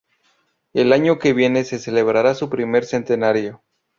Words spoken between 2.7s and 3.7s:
centenario.